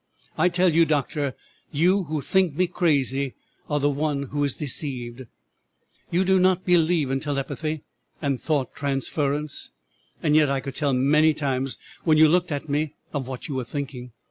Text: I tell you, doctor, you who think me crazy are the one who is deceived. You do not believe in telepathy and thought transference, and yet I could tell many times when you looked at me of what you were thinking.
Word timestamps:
I 0.35 0.49
tell 0.49 0.69
you, 0.73 0.85
doctor, 0.87 1.35
you 1.71 2.05
who 2.05 2.21
think 2.21 2.55
me 2.55 2.65
crazy 2.65 3.35
are 3.69 3.79
the 3.79 3.91
one 3.91 4.23
who 4.31 4.43
is 4.43 4.55
deceived. 4.55 5.27
You 6.09 6.25
do 6.25 6.39
not 6.39 6.65
believe 6.65 7.11
in 7.11 7.19
telepathy 7.19 7.83
and 8.19 8.41
thought 8.41 8.73
transference, 8.73 9.69
and 10.23 10.35
yet 10.35 10.49
I 10.49 10.59
could 10.59 10.73
tell 10.73 10.93
many 10.95 11.35
times 11.35 11.77
when 12.03 12.17
you 12.17 12.27
looked 12.27 12.51
at 12.51 12.67
me 12.67 12.95
of 13.13 13.27
what 13.27 13.47
you 13.47 13.53
were 13.53 13.63
thinking. 13.63 14.11